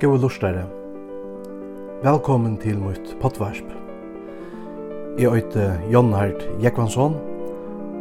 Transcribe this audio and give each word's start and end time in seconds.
Gåa 0.00 0.18
lustare. 0.20 0.66
Velkommen 2.02 2.58
til 2.60 2.76
mitt 2.76 3.14
potvarsp. 3.20 3.64
Jeg 5.18 5.32
øyte 5.32 5.80
Jon 5.92 6.12
Hart 6.12 6.42
Jekvansson, 6.62 7.14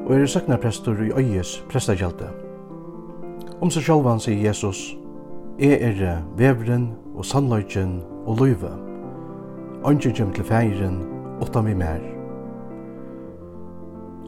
og 0.05 0.11
er 0.16 0.25
søknarprestor 0.25 1.00
i 1.00 1.14
Øyes 1.16 1.64
prestakjelte. 1.71 2.28
Om 3.61 3.71
seg 3.71 3.88
sjálvan 3.88 4.19
sier 4.19 4.43
Jesus, 4.43 4.97
Jeg 5.60 5.79
er 5.82 6.19
vevren 6.36 6.89
og 7.16 7.25
sannløyken 7.25 8.04
og 8.25 8.43
løyve. 8.43 8.74
Ønsker 9.88 10.11
kjem 10.11 10.36
til 10.36 10.43
feiren, 10.43 11.00
åtta 11.41 11.61
mi 11.61 11.74
mer. 11.74 12.04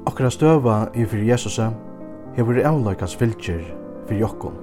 Akkurat 0.07 0.33
støva 0.33 0.87
i 0.95 1.03
fyrir 1.03 1.33
Jesusa, 1.33 1.73
hever 2.39 2.63
avløykans 2.63 3.15
fylkjer 3.15 3.61
fyrir 4.07 4.23
jokkon. 4.23 4.55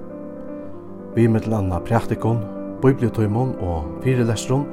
Vi 1.15 1.27
mittel 1.27 1.53
anna 1.53 1.79
praktikon, 1.79 2.54
bibliotøymon 2.81 3.55
og 3.59 3.85
fyrelestron, 4.03 4.65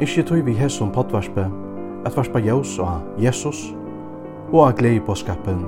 ikkje 0.00 0.24
tøy 0.28 0.40
vi 0.46 0.54
hesson 0.56 0.92
potvarspe, 0.94 1.48
at 2.06 2.16
varspa 2.16 2.40
jaus 2.40 2.78
og 2.78 3.20
Jesus, 3.20 3.74
og 4.52 4.64
av 4.66 4.78
glei 4.80 4.96
på 5.04 5.14
skapen 5.14 5.66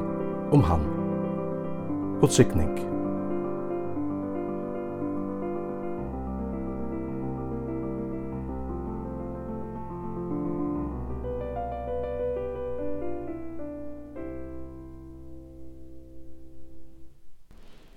om 0.52 0.64
han. 0.66 0.88
God 2.20 2.34
sikning. 2.34 2.72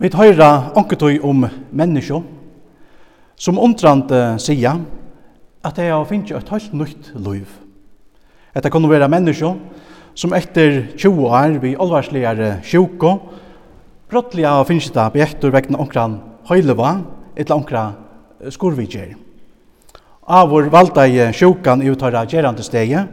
Vi 0.05 0.09
høyra 0.13 0.73
onketøy 0.77 1.21
om 1.23 1.47
menneskjå, 1.71 2.19
Som 3.35 3.59
undrande 3.59 4.37
sier 4.39 4.79
at 5.65 5.79
jeg 5.81 5.91
har 5.91 6.05
finnet 6.07 6.31
et 6.37 6.51
helt 6.53 6.75
nytt 6.77 7.11
liv. 7.19 7.49
Etter 8.55 8.71
kunne 8.71 8.89
være 8.91 9.09
menneske 9.11 9.49
som 10.15 10.33
etter 10.37 10.85
20 10.95 11.27
år 11.27 11.57
vi 11.59 11.73
alvarsligere 11.75 12.61
sjuko, 12.63 13.17
brottelig 14.07 14.45
har 14.47 14.67
finnet 14.69 14.95
det 14.95 15.09
bjekter 15.17 15.51
vegna 15.51 15.81
omkran 15.83 16.19
høyleva, 16.47 17.01
etla 17.35 17.57
omkra 17.59 17.85
skorvidjer. 18.53 19.15
Av 20.25 20.49
vår 20.49 20.71
valda 20.73 21.05
i 21.05 21.19
sjukan 21.35 21.83
i 21.83 21.91
uttara 21.91 22.23
gjerande 22.29 22.63
steget, 22.63 23.11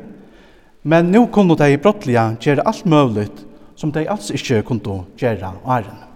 men 0.83 1.11
nu 1.11 1.27
kunne 1.27 1.57
de 1.59 1.77
brottelige 1.83 2.25
gjøre 2.43 2.65
alt 2.67 2.87
møvligt 2.87 3.45
som 3.77 3.93
de 3.93 4.07
alls 4.07 4.31
ikke 4.35 4.63
kunne 4.67 5.03
gjøre 5.19 5.53
åren. 5.65 6.12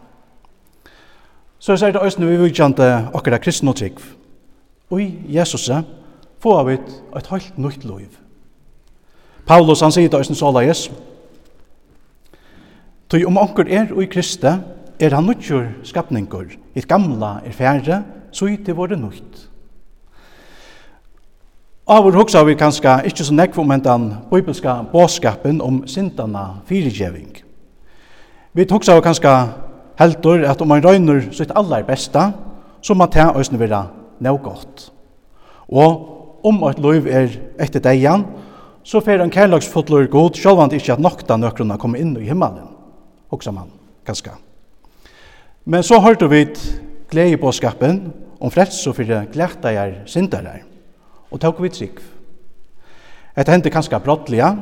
Så 1.67 1.75
er 1.75 1.91
det 1.91 1.99
òsne 1.99 2.29
vi 2.29 2.37
vikjande 2.39 2.87
akkurat 3.11 3.43
kristne 3.43 3.73
og 3.73 3.77
trygg. 3.81 3.99
Og 4.95 5.01
i 5.03 5.07
Jesus 5.35 5.65
får 6.39 6.61
vi 6.69 6.77
et 7.19 7.31
helt 7.33 7.59
nytt 7.59 7.83
liv. 7.85 8.13
Paulus 9.47 9.83
han 9.83 9.91
sier 9.91 10.07
det 10.07 10.15
også 10.15 10.37
så 10.39 10.53
leies. 10.55 10.85
Tøy 13.11 13.25
om 13.27 13.43
anker 13.43 13.67
er 13.67 13.91
og 13.91 14.05
i 14.05 14.07
kristne, 14.07 14.61
er 15.01 15.15
han 15.15 15.27
nødgjør 15.27 15.67
skapningur. 15.83 16.55
I 16.75 16.87
gamla 16.87 17.41
er 17.45 17.53
færre, 17.53 18.03
så 18.31 18.47
i 18.47 18.57
det 18.57 18.77
våre 18.77 18.97
nødt. 18.97 19.51
Av 21.87 22.07
og 22.07 22.15
hoksa 22.15 22.45
vi 22.47 22.55
kanskje 22.55 23.01
ikke 23.11 23.27
så 23.27 23.35
nekv 23.35 23.59
om 23.59 23.75
den 23.75 24.11
bibelska 24.31 24.85
båskapen 24.93 25.61
om 25.61 25.83
sintana 25.87 26.63
fyrigjeving. 26.67 27.43
Vi 28.55 28.67
hoksa 28.71 28.95
vi 28.95 29.03
kanskje 29.03 29.39
heldur 29.99 30.45
at 30.49 30.61
om 30.63 30.69
man 30.69 30.85
røyner 30.85 31.29
sitt 31.35 31.53
allar 31.57 31.87
besta, 31.87 32.31
så 32.83 32.95
må 32.95 33.09
det 33.11 33.25
òsne 33.33 33.61
vera 33.61 33.87
nøy 34.23 34.37
godt. 34.43 34.91
Og 35.69 36.47
om 36.47 36.63
et 36.69 36.79
liv 36.79 37.09
er 37.11 37.33
etter 37.59 37.83
deian, 37.83 38.25
så 38.87 39.01
fer 39.03 39.23
en 39.23 39.33
kærlagsfotler 39.33 40.07
god, 40.11 40.39
sjálv 40.39 40.61
han 40.63 40.75
ikke 40.77 40.95
at 40.95 41.03
nokta 41.03 41.39
nøkrona 41.41 41.79
kommer 41.81 41.99
inn 41.99 42.15
i 42.21 42.29
himmelen, 42.29 42.69
hoksa 43.33 43.51
man, 43.51 43.73
ganske. 44.07 44.31
Men 45.67 45.83
så 45.83 45.99
hørte 45.99 46.29
vi 46.31 46.45
glede 47.11 47.41
på 47.43 47.51
skapen 47.53 48.13
om 48.39 48.51
og 48.53 48.95
fyrir 48.95 49.27
glede 49.33 49.73
er 49.73 50.07
syndere, 50.07 50.61
og 51.31 51.41
tok 51.41 51.63
vi 51.63 51.69
trygg. 51.69 52.01
Etter 53.37 53.53
hendte 53.53 53.71
kanskje 53.71 53.99
brottliga 54.01 54.55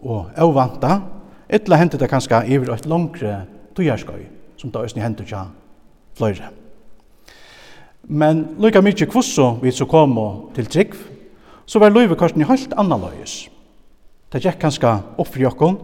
og 0.00 0.30
avvanta, 0.36 1.00
etla 1.50 1.76
hendte 1.76 1.98
det 1.98 2.08
kanskje 2.08 2.46
iver 2.46 2.74
et 2.74 2.86
langere 2.86 3.46
togjerskøy 3.74 4.37
som 4.58 4.70
det 4.70 4.82
øyne 4.82 5.02
hendur 5.02 5.24
ikke 5.24 5.44
fløyre. 6.18 6.50
Men 8.08 8.56
lykka 8.58 8.80
mykje 8.82 9.06
kvosso 9.06 9.58
vi 9.62 9.70
så 9.70 9.86
kom 9.86 10.16
til 10.54 10.66
trygg, 10.66 10.94
så 11.66 11.78
var 11.78 11.92
løyvekorsen 11.92 12.40
i 12.40 12.48
helt 12.48 12.72
annerledes. 12.76 13.48
Det 14.32 14.42
gikk 14.44 14.58
kanskje 14.60 14.94
opp 15.18 15.28
for 15.28 15.42
jokken, 15.42 15.76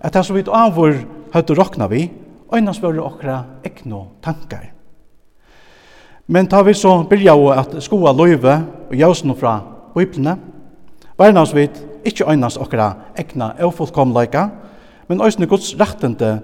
at 0.00 0.14
det 0.14 0.24
som 0.24 0.36
vi 0.36 0.44
av 0.46 0.76
vår 0.76 1.00
høyde 1.34 1.56
råkna 1.56 1.88
vi, 1.88 2.10
øynens 2.52 2.82
var 2.82 2.98
okra 2.98 3.44
ekno 3.64 4.06
tankar. 4.22 4.70
Men 6.26 6.46
tar 6.46 6.64
vi 6.64 6.74
så 6.74 7.02
byrja 7.10 7.34
å 7.34 7.50
at 7.54 7.74
skoa 7.82 8.12
løyve 8.14 8.54
og 8.90 8.96
jausen 8.96 9.34
fra 9.34 9.58
biblene, 9.96 10.36
vernas 11.18 11.54
vi 11.54 11.66
ikkje 12.06 12.28
øynens 12.30 12.56
okra 12.60 12.92
ekna 13.18 13.54
eufullkomleika, 13.58 14.48
men 15.08 15.20
øyne 15.20 15.48
gods 15.50 15.74
rettende 15.80 16.38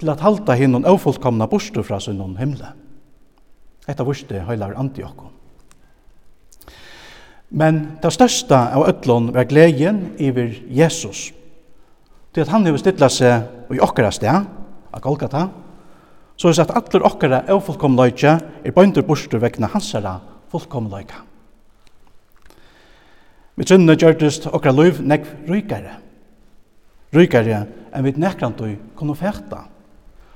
til 0.00 0.10
at 0.12 0.20
halda 0.20 0.56
hinnon 0.58 0.84
ofullkomna 0.88 1.46
borster 1.46 1.82
fra 1.82 2.00
sinnon 2.00 2.36
himle. 2.36 2.72
Etta 3.88 4.04
vurste 4.04 4.42
heilar 4.48 4.74
Antiochon. 4.76 5.32
Men 7.50 7.98
det 8.02 8.12
største 8.12 8.56
av 8.56 8.88
ødlån 8.88 9.30
var 9.34 9.46
gleden 9.46 10.16
iver 10.18 10.50
Jesus. 10.68 11.30
Til 12.34 12.42
at 12.42 12.50
han 12.52 12.66
hefur 12.66 12.82
stilla 12.82 13.08
seg 13.08 13.72
i 13.72 13.80
okkara 13.80 14.10
sted, 14.12 14.48
av 14.92 15.00
Golgata, 15.04 15.46
så 16.36 16.50
er 16.50 16.60
at 16.60 16.74
allir 16.76 17.04
okkara 17.06 17.44
av 17.48 17.62
fullkomløyke 17.64 18.32
er 18.64 18.74
bøyndur 18.74 19.06
bostur 19.06 19.40
vegna 19.40 19.70
hansara 19.72 20.18
fullkomleika. 20.52 21.22
Vi 23.56 23.64
trunne 23.64 23.96
gjørtist 23.96 24.50
okkara 24.50 24.76
løyv 24.76 25.00
nekv 25.00 25.48
rykare. 25.48 25.94
Rykare 27.16 27.62
enn 27.94 28.04
vi 28.04 28.12
nekrantøy 28.20 28.74
kunne 28.98 29.16
fækta. 29.16 29.62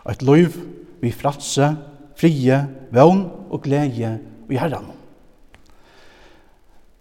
Et 0.08 0.22
liv 0.22 0.54
vi 1.00 1.12
fratse, 1.12 1.74
frie, 2.16 2.56
vogn 2.92 3.26
og 3.50 3.62
glede 3.64 4.18
i 4.50 4.58
Herren. 4.60 4.88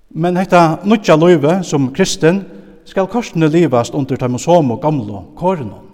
Men 0.09 0.39
hetta 0.39 0.79
nutja 0.87 1.15
løyve 1.19 1.59
som 1.63 1.91
kristen 1.93 2.41
skal 2.89 3.09
korsene 3.11 3.49
livast 3.51 3.93
under 3.93 4.17
Taimusom 4.17 4.71
og 4.73 4.81
gamle 4.81 5.21
kårene. 5.38 5.85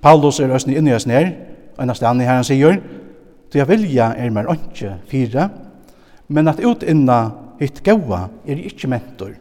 Paulus 0.00 0.40
er 0.40 0.54
østene 0.56 0.78
inni 0.80 0.94
oss 0.96 1.06
nær, 1.06 1.28
av 1.80 1.92
stedene 1.96 2.24
her 2.24 2.38
han 2.40 2.46
sier, 2.46 2.80
«Du 3.50 3.58
jeg 3.58 3.68
vilja 3.68 4.12
er 4.16 4.30
mer 4.30 4.48
åndsje 4.48 4.94
fire, 5.10 5.48
men 6.28 6.48
at 6.48 6.60
utinna 6.62 7.32
hitt 7.60 7.82
gaua 7.84 8.28
er 8.46 8.56
jeg 8.56 8.72
ikke 8.72 8.88
mentor. 8.88 9.32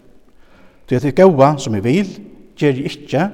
Du 0.89 0.95
at 0.97 1.05
hitt 1.05 1.15
gaua 1.15 1.53
som 1.61 1.77
jeg 1.77 1.85
vil, 1.85 2.09
gjer 2.57 2.79
jeg 2.81 2.89
ikke, 2.91 3.29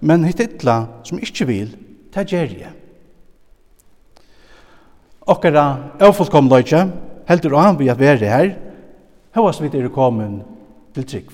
men 0.00 0.24
hitt 0.24 0.40
illa 0.44 0.84
som 1.04 1.18
jeg 1.18 1.32
ikke 1.32 1.50
vil, 1.50 1.72
det 2.14 2.28
gjer 2.30 2.54
jeg.» 2.62 2.79
okkara 5.30 5.64
avfullkomleikje, 6.02 6.84
heldur 7.28 7.56
og 7.58 7.78
vi 7.78 7.88
at 7.88 8.00
være 8.00 8.30
her, 8.30 8.54
høyast 9.36 9.62
vi 9.62 9.70
er 9.78 9.88
komin 9.94 10.40
til 10.94 11.06
trygg. 11.06 11.30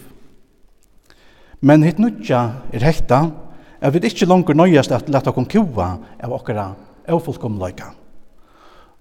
Men 1.60 1.82
hitt 1.86 1.98
nutja 1.98 2.42
er 2.72 2.84
hekta, 2.84 3.22
at 3.80 3.94
vi 3.94 4.02
ikkje 4.04 4.28
langer 4.28 4.56
nøyast 4.56 4.92
at 4.92 5.08
leta 5.08 5.32
kom 5.32 5.48
kua 5.48 5.94
av 6.22 6.34
okkara 6.36 6.68
avfullkomleikje. 7.08 7.88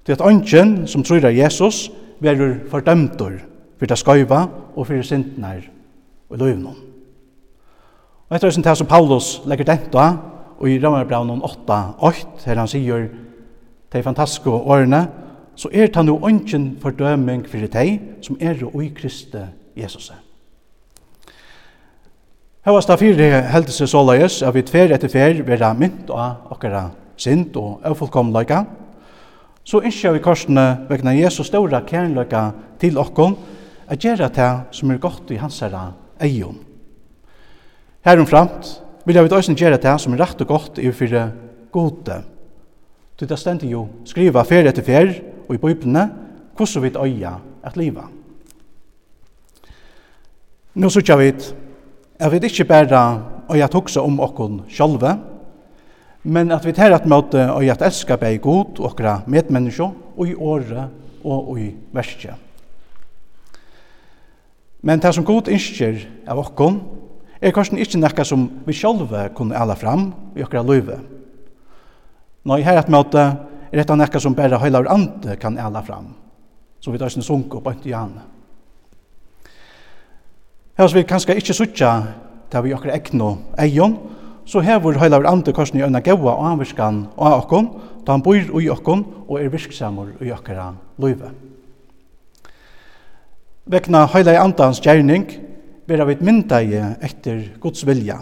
Det 0.05 0.15
at 0.15 0.25
ønsken 0.25 0.87
som 0.87 1.03
tror 1.03 1.31
Jesus, 1.33 1.89
verur 2.21 2.59
fordømtur 2.69 3.39
for 3.79 3.89
det 3.89 3.97
skøyva 3.99 4.45
og 4.75 4.87
for 4.87 5.01
sintnar 5.03 5.65
og 6.29 6.39
løyvnum. 6.39 6.75
Og 8.29 8.35
etter 8.35 8.49
det 8.49 8.77
som 8.77 8.87
Paulus 8.87 9.41
legger 9.45 9.67
denta, 9.67 10.05
og 10.55 10.69
i 10.69 10.79
Romerbraunen 10.79 11.43
8, 11.43 11.79
8, 11.99 12.45
her 12.45 12.61
han 12.61 12.69
sier, 12.71 13.09
de 13.93 14.03
fantastiske 14.03 14.49
årene, 14.49 15.05
så 15.55 15.69
er 15.71 15.87
det 15.87 16.03
noe 16.05 16.29
ønsken 16.29 16.75
fordøming 16.81 17.45
for 17.47 17.63
de 17.71 17.99
som 18.21 18.37
er 18.41 18.59
i 18.59 18.89
Kristi 18.95 19.43
Jesus. 19.75 20.11
Høyast 22.65 22.89
av 22.89 22.97
fire 22.97 23.43
heldelse 23.53 23.87
så 23.87 24.01
løyes 24.01 24.41
at 24.41 24.55
vi 24.55 24.63
tver 24.65 24.95
etter 24.95 25.11
fer 25.11 25.43
vera 25.45 25.73
mynt 25.77 26.09
av 26.09 26.49
okkara 26.55 26.87
sint 27.17 27.55
og 27.61 27.85
avfullkomløyka, 27.85 28.63
så 29.65 29.81
innskjer 29.85 30.15
vi 30.15 30.23
korsene 30.25 30.65
vegna 30.89 31.13
Jesus 31.15 31.47
ståra 31.49 31.83
kjernløyga 31.85 32.43
til 32.81 32.97
okkon 33.01 33.37
at 33.89 34.01
gjøre 34.01 34.29
det 34.33 34.51
som 34.75 34.91
er 34.91 35.01
godt 35.01 35.31
i 35.33 35.39
hans 35.41 35.61
herra 35.61 35.87
eion. 36.21 36.57
Herumframt 38.05 38.69
vil 39.05 39.17
jeg 39.17 39.25
vi 39.25 39.35
også 39.37 39.55
gjøre 39.57 39.81
det 39.81 39.95
som 40.01 40.13
er 40.13 40.25
rett 40.25 40.41
og 40.41 40.49
godt 40.49 40.81
i 40.81 40.91
fire 40.93 41.29
gode 41.73 42.21
Du 43.15 43.25
det 43.25 43.37
stendet 43.39 43.69
jo 43.71 43.85
skriva 44.03 44.43
fer 44.43 44.67
etter 44.67 44.83
fer 44.83 45.13
og 45.47 45.53
i 45.55 45.59
bøyblene 45.61 46.03
hvordan 46.55 46.83
vi 46.83 46.91
øya 46.99 47.37
at 47.63 47.77
liva. 47.79 48.09
Nå 50.75 50.89
sykja 50.91 51.15
vi 51.19 51.29
jeg 52.19 52.31
vet 52.31 52.43
ikke 52.43 52.67
bare 52.67 53.01
øya 53.51 53.67
tuksa 53.71 54.01
om 54.01 54.19
okkon 54.19 54.61
sjálve, 54.67 55.17
men 56.23 56.51
at 56.51 56.65
vi 56.65 56.73
tar 56.73 56.91
at 56.95 57.07
møte 57.07 57.39
og 57.51 57.63
jeg 57.65 57.79
elska 57.79 58.17
bei 58.17 58.37
god 58.37 58.79
og 58.79 58.91
okra 58.91 59.21
medmennesko 59.27 59.91
og 60.17 60.27
i 60.27 60.35
året 60.35 60.89
og 61.23 61.59
i 61.59 61.71
verset. 61.93 62.35
Men 64.81 64.99
det 64.99 65.15
som 65.15 65.25
god 65.25 65.47
innskjer 65.47 66.03
av 66.27 66.39
okkon 66.43 66.81
er 67.41 67.51
kanskje 67.51 67.79
ikke 67.79 67.99
noe 67.99 68.25
som 68.27 68.49
vi 68.65 68.73
sjálve 68.73 69.29
kunne 69.35 69.55
ala 69.57 69.75
fram 69.75 70.11
i 70.35 70.43
okra 70.43 70.63
løyve. 70.63 71.14
Nei, 72.45 72.61
her 72.61 72.77
et 72.77 72.91
møte 72.93 73.21
er 73.71 73.79
dette 73.79 73.95
noe 73.97 74.21
som 74.21 74.35
bare 74.37 74.59
heilar 74.61 74.85
andre 74.93 75.33
kan 75.41 75.57
æla 75.57 75.81
fram, 75.81 76.11
som 76.79 76.93
vi 76.93 77.01
døysene 77.01 77.25
sunk 77.25 77.55
opp 77.57 77.65
bønt 77.65 77.87
i 77.89 77.95
han. 77.95 78.13
Her 80.77 80.91
vi 80.93 81.05
kanskje 81.07 81.37
ikke 81.39 81.55
sutja 81.57 81.95
der 82.51 82.61
vi 82.61 82.75
okker 82.75 82.93
egno 82.93 83.31
eion, 83.57 83.97
så 84.45 84.61
hevur 84.61 84.99
andre 85.01 85.27
ande 85.27 85.51
i 85.51 85.81
øyna 85.81 85.99
gaua 85.99 86.35
og 86.35 86.51
anvirskan 86.51 87.07
og 87.17 87.33
okkon, 87.41 87.69
da 88.05 88.11
han 88.11 88.21
bor 88.21 88.35
i 88.35 88.69
okkon 88.69 89.03
og 89.27 89.41
er 89.41 89.49
virksamur 89.49 90.13
i 90.21 90.29
akkurat 90.29 90.75
løyve. 91.01 91.31
Vekna 93.65 94.05
heilar 94.13 94.43
andans 94.43 94.79
gjerning, 94.79 95.25
vera 95.87 96.05
vi 96.05 96.17
mynda 96.21 96.61
i 96.61 96.77
etter 97.01 97.57
Guds 97.59 97.85
vilja, 97.87 98.19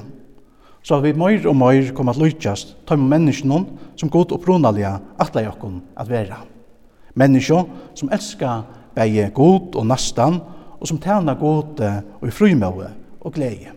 så 0.84 0.98
at 0.98 1.04
vi 1.06 1.14
møyr 1.16 1.48
og 1.48 1.56
møyr 1.56 1.94
kom 1.96 2.12
at 2.12 2.20
lykkjast 2.20 2.76
ta 2.88 2.98
med 3.00 3.08
menneskene 3.16 3.64
som 3.96 4.12
god 4.12 4.34
opprunalige 4.36 4.92
atleie 5.20 5.48
okkon 5.48 5.80
at 5.98 6.10
vera. 6.10 6.42
Mennesker 7.16 7.64
som 7.96 8.12
elskar 8.12 8.66
begge 8.96 9.30
god 9.36 9.78
og 9.80 9.88
nastan 9.88 10.42
og 10.80 10.88
som 10.88 11.00
tjener 11.00 11.40
god 11.40 11.80
og 12.22 12.28
i 12.28 12.34
frymøve 12.36 12.90
og 13.22 13.34
glede. 13.34 13.72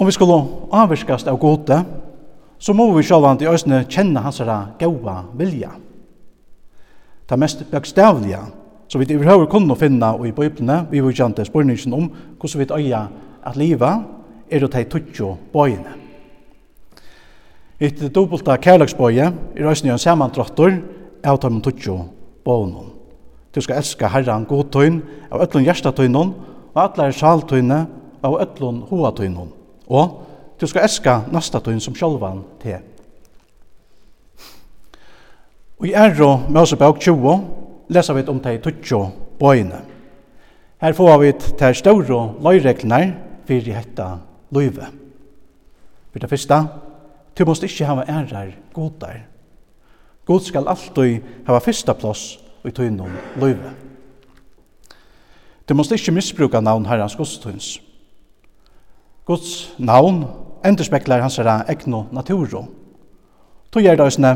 Om 0.00 0.08
vi 0.08 0.16
skulle 0.16 0.38
avvirskast 0.72 1.28
av 1.28 1.36
gode, 1.36 1.76
så 2.58 2.72
må 2.72 2.86
vi 2.94 3.04
sjålvand 3.04 3.42
i 3.44 3.48
øsne 3.50 3.82
kjenne 3.84 4.22
hans 4.24 4.40
gaua 4.80 5.16
vilja. 5.36 5.74
Det 7.28 7.38
mest 7.38 7.66
bøkstavlige, 7.70 8.40
så 8.88 8.98
vi 8.98 9.06
i 9.12 9.16
overhøver 9.16 9.46
kunne 9.46 9.76
finne 9.76 10.14
i 10.24 10.32
bøyblene, 10.32 10.86
vi 10.90 11.00
vil 11.00 11.14
kjente 11.14 11.44
spørningen 11.44 11.92
om 11.94 12.08
hvordan 12.40 12.60
vi 12.60 12.72
øya 12.78 13.02
at 13.46 13.56
liva 13.56 13.92
er 14.50 14.66
det 14.66 14.88
tutsjo 14.90 15.36
bøyene. 15.52 15.96
Etter 17.80 18.10
dobbelta 18.12 18.58
kærlagsbøye 18.60 19.26
er 19.56 19.68
òsne 19.70 19.94
en 19.94 19.98
samantråttor 19.98 20.74
av 21.24 21.38
dem 21.40 21.60
tutsjo 21.64 21.96
bøyene. 22.44 22.90
Du 23.54 23.60
skal 23.60 23.80
elska 23.80 24.10
herran 24.12 24.44
godtøyn 24.46 25.00
av 25.30 25.42
öllun 25.42 25.64
hjertatøynun 25.66 26.34
og 26.70 26.82
allar 26.82 27.14
saltøyne 27.14 27.80
av 28.22 28.36
öllun 28.44 28.84
hoatøynun. 28.90 29.48
Og 29.88 30.20
du 30.60 30.66
skal 30.68 30.84
elska 30.86 31.22
nastatøyn 31.32 31.80
som 31.82 31.96
sjálvan 31.96 32.44
te. 32.62 32.76
Og 35.80 35.88
i 35.88 35.96
Erro 35.96 36.42
Mosebøk 36.52 37.00
20 37.00 37.40
lesa 37.90 38.14
vi 38.14 38.26
om 38.28 38.38
de 38.44 38.58
tutsjo 38.60 39.06
bøyene. 39.40 39.80
Her 40.80 40.92
får 40.92 41.18
vi 41.20 41.32
til 41.32 41.74
større 41.74 42.20
løyreglene 42.44 43.29
fyrir 43.50 43.74
hetta 43.74 44.20
løyve. 44.54 44.86
Fyrir 46.12 46.22
det 46.22 46.30
fyrsta, 46.30 46.60
du 47.34 47.44
måst 47.48 47.66
ikkje 47.66 47.88
hava 47.88 48.06
ærar 48.06 48.52
godar. 48.74 49.24
God 50.26 50.46
skal 50.46 50.68
alltid 50.70 51.24
hava 51.48 51.58
fyrsta 51.64 51.96
plåss 51.98 52.38
i 52.64 52.70
tøynum 52.74 53.10
løyve. 53.40 53.72
Du 55.66 55.74
måst 55.74 55.94
ikkje 55.94 56.14
misbruka 56.14 56.60
navn 56.62 56.86
herrans 56.86 57.16
godstøyns. 57.18 57.78
Guds 59.26 59.72
navn 59.78 60.24
endurspeklar 60.66 61.22
hans 61.22 61.38
herra 61.38 61.60
egnu 61.70 62.04
naturo. 62.14 62.64
Tog 63.70 63.86
er 63.86 63.98
det 63.98 64.06
òsne 64.06 64.32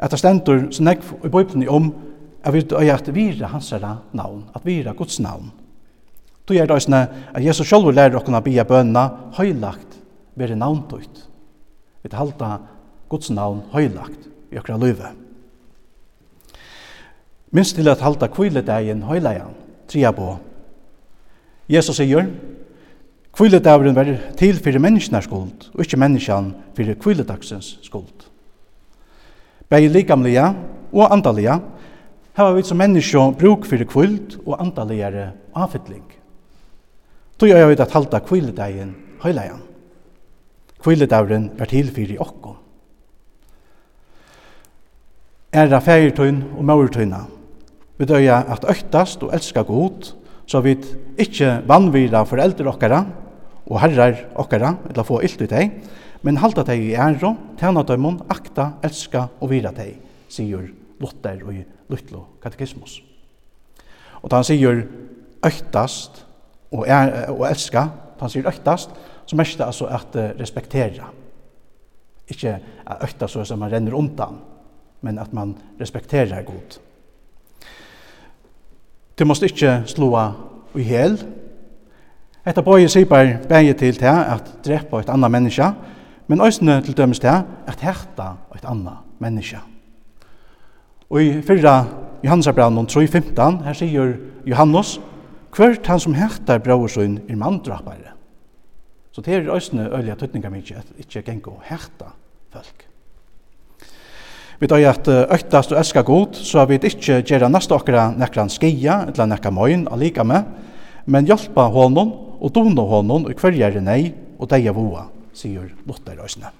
at 0.00 0.12
det 0.12 0.20
stendur 0.20 0.66
som 0.72 0.88
nekv 0.88 1.12
i 1.24 1.32
bøypni 1.32 1.68
om 1.68 1.92
at 2.44 2.54
vi 2.54 2.64
er 2.64 2.94
at 2.94 3.08
vira 3.14 3.52
hans 3.52 3.70
herra 3.70 3.98
navn, 4.12 4.46
at 4.54 4.64
vira 4.64 4.92
Guds 4.96 5.20
navn. 5.20 5.50
Du 6.50 6.56
er 6.58 6.66
det 6.66 6.74
også 6.74 7.06
at 7.30 7.44
Jesus 7.44 7.68
selv 7.68 7.92
lærer 7.94 8.16
dere 8.18 8.38
å 8.40 8.42
bia 8.42 8.64
bønna 8.66 9.04
høylagt 9.36 10.00
være 10.34 10.56
navntøyt. 10.58 11.20
Vi 12.02 12.10
halda 12.10 12.56
Guds 13.08 13.30
navn 13.30 13.60
høylagt 13.70 14.26
i 14.50 14.58
okra 14.58 14.74
løyve. 14.74 15.12
Minst 17.54 17.78
til 17.78 17.86
at 17.90 18.02
halda 18.02 18.26
kviledegjen 18.26 19.06
høylajan, 19.06 19.54
tria 19.86 20.10
på. 20.10 20.32
Jesus 21.70 22.02
sier, 22.02 22.26
kviledegjen 23.30 23.94
var 23.94 24.10
til 24.38 24.58
fyrir 24.58 24.82
menneskene 24.82 25.22
skuld, 25.22 25.70
og 25.70 25.86
ikke 25.86 26.02
menneskene 26.02 26.74
fyrir 26.74 26.98
kviledagsens 26.98 27.76
skuld. 27.86 28.26
Begge 29.70 29.94
likamlige 29.94 30.50
og 30.90 31.12
andalige, 31.14 31.60
hava 32.34 32.56
vi 32.56 32.66
som 32.66 32.82
menneske 32.82 33.28
bruk 33.38 33.70
fyrir 33.70 33.86
kvild 33.86 34.40
og 34.42 34.58
andaligere 34.58 35.30
avfittling. 35.54 36.19
Då 37.40 37.46
gör 37.48 37.56
jeg 37.56 37.68
vet 37.68 37.80
at 37.80 37.94
halda 37.96 38.18
kvilledegen 38.20 38.90
høyleian. 39.22 39.62
Kvilledauren 40.84 41.46
var 41.56 41.70
til 41.70 41.88
fyrir 41.88 42.20
okkom. 42.20 42.58
Æra 45.56 45.80
fægertøyn 45.80 46.42
og 46.58 46.64
maurtøyna. 46.68 47.22
Vi 47.96 48.04
døya 48.04 48.42
at 48.52 48.68
øktast 48.68 49.24
og 49.24 49.32
elska 49.34 49.64
god, 49.64 50.12
så 50.46 50.60
vi 50.60 50.76
ikkje 51.18 51.62
vannvira 51.68 52.26
foreldre 52.28 52.68
okkara 52.68 53.00
og 53.66 53.80
herrar 53.80 54.20
okkara, 54.36 54.76
eller 54.90 55.04
få 55.04 55.22
illt 55.24 55.40
ut 55.40 55.50
deg, 55.50 55.72
men 56.22 56.40
halda 56.44 56.62
deg 56.68 56.84
i 56.90 56.94
æro, 56.94 57.34
tæna 57.56 57.82
døymon, 57.88 58.20
akta, 58.28 58.74
elska 58.84 59.28
og 59.40 59.50
vira 59.50 59.72
deg, 59.72 59.96
sier 60.28 60.68
Lotter 61.00 61.40
og 61.40 61.56
Lutlo 61.88 62.26
katekismus. 62.42 63.00
Og 64.20 64.28
da 64.28 64.42
han 64.42 64.44
sier 64.44 64.84
øktast 65.40 66.26
og, 66.72 66.84
er, 66.86 67.30
og 67.30 67.46
elska, 67.50 67.86
han 68.20 68.30
sier 68.30 68.48
øktast, 68.48 68.92
så 69.26 69.36
mest 69.36 69.58
det 69.58 69.66
altså 69.66 69.88
at 69.90 70.16
respektera. 70.40 71.10
Ikke 72.30 72.58
at 72.86 73.02
økta 73.02 73.26
så 73.28 73.44
som 73.44 73.58
man 73.58 73.72
renner 73.72 73.94
undan, 73.94 74.38
men 75.00 75.18
at 75.18 75.32
man 75.32 75.56
respekterar 75.80 76.42
god. 76.46 76.78
Du 79.18 79.24
måste 79.24 79.46
ikkje 79.50 79.82
slåa 79.86 80.30
i 80.78 80.84
hel. 80.86 81.18
Etta 82.46 82.62
bøye 82.64 82.88
sier 82.88 83.08
bare 83.08 83.38
bæge 83.48 83.74
til 83.74 83.98
til 83.98 84.06
at 84.06 84.46
drepa 84.64 85.00
et 85.00 85.10
anna 85.12 85.28
menneske, 85.28 85.66
men 86.28 86.40
òsne 86.40 86.80
til 86.84 86.96
dømes 86.96 87.18
til 87.20 87.28
at 87.66 87.80
herta 87.80 88.30
et 88.56 88.64
anna 88.64 89.00
menneske. 89.18 89.58
Og 91.10 91.22
i 91.22 91.42
fyrra 91.42 91.84
Johannesabrann 92.24 92.78
3.15, 92.86 93.64
her 93.64 93.72
sier 93.72 94.14
Johannes, 94.46 95.00
Hvert 95.50 95.86
han 95.86 96.00
som 96.00 96.14
hættar 96.14 96.62
brauer 96.62 96.92
er 96.98 97.36
manndrappare. 97.36 98.14
Så 99.10 99.22
det 99.26 99.34
er 99.34 99.50
òsne 99.50 99.88
øyla 99.90 100.14
tøtninga 100.14 100.50
mykje 100.52 100.78
at 100.78 100.92
ikkje 101.02 101.24
geng 101.26 101.42
og 101.50 101.58
hætta 101.66 102.12
folk. 102.54 102.86
Vi 104.60 104.68
tar 104.68 104.84
at 104.86 105.08
øktast 105.08 105.72
og 105.72 105.78
elskar 105.78 106.04
god, 106.04 106.34
så 106.34 106.66
vi 106.68 106.76
ikkje 106.76 107.22
gjerra 107.24 107.48
nasta 107.48 107.74
okkara 107.74 108.10
nekran 108.12 108.50
skia, 108.52 109.06
eller 109.08 109.26
nekka 109.26 109.50
møyn, 109.50 109.86
allika 109.90 110.24
med, 110.24 110.44
men 111.06 111.26
hjelpa 111.26 111.64
honom 111.72 112.12
og 112.40 112.52
dona 112.54 112.84
honom 112.86 113.24
og 113.26 113.36
kvarjere 113.40 113.80
nei 113.80 114.12
og 114.38 114.50
deia 114.52 114.72
voa, 114.76 115.08
sier 115.32 115.72
Lotter 115.88 116.20
òsne. 116.20 116.52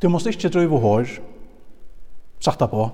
Du 0.00 0.08
måst 0.08 0.26
ikkje 0.26 0.50
drive 0.52 0.80
hår, 0.80 1.14
sakta 2.40 2.66
på. 2.68 2.88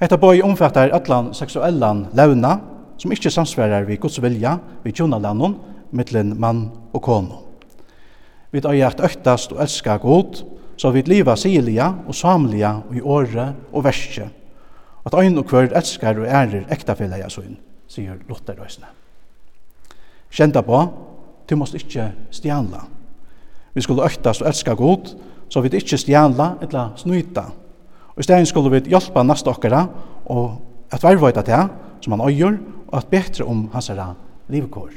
Etta 0.00 0.20
boi 0.20 0.38
omfattar 0.44 0.92
allan 0.92 1.32
seksuellan 1.34 2.06
launa, 2.14 2.58
som 2.98 3.12
ikkje 3.12 3.32
samsverar 3.32 3.86
vi 3.88 3.98
Guds 4.00 4.20
vilja, 4.22 4.58
vi 4.84 4.92
tjona 4.92 5.18
lannon, 5.20 5.58
mittlen 5.92 6.34
mann 6.40 6.68
og 6.92 7.02
kono. 7.02 7.42
Vi 8.50 8.60
tar 8.60 8.76
at 8.86 9.00
øktast 9.04 9.52
og 9.52 9.60
elska 9.62 9.98
god, 9.98 10.42
så 10.76 10.90
vi 10.90 11.02
liva 11.06 11.36
silia 11.36 11.92
og 12.06 12.14
samlia 12.14 12.76
og 12.88 12.96
i 12.96 13.00
åre 13.00 13.52
og 13.72 13.84
verske. 13.84 14.28
At 15.06 15.14
ein 15.14 15.38
og 15.38 15.46
kvart 15.46 15.74
elskar 15.76 16.18
og 16.18 16.26
ærer 16.26 16.66
ektafellega 16.72 17.28
sånn, 17.30 17.56
sier 17.88 18.18
Lothar 18.28 18.56
Røysene. 18.58 18.88
Kjenta 20.30 20.62
på, 20.66 20.80
du 21.46 21.56
måst 21.56 21.76
ikkje 21.78 22.10
stjala. 22.34 22.82
Vi 23.74 23.84
skulle 23.84 24.04
øktast 24.04 24.42
og 24.42 24.48
elska 24.48 24.74
god, 24.74 25.12
så 25.48 25.60
vi 25.62 25.70
ikkje 25.76 26.00
stjala 26.00 26.56
eller 26.64 26.96
snyta. 26.98 27.44
Og 28.16 28.20
i 28.20 28.26
stedet 28.26 28.48
skulle 28.48 28.72
vi 28.72 28.90
hjelpa 28.90 29.22
nasta 29.22 29.52
okkara 29.52 29.84
og 30.32 30.56
at 30.92 31.04
verveita 31.04 31.44
til 31.44 31.68
som 32.00 32.16
han 32.16 32.24
øyer 32.28 32.56
og 32.88 32.98
at 32.98 33.10
betre 33.10 33.44
om 33.44 33.66
hans 33.72 33.90
herra 33.90 34.12
livkår. 34.52 34.90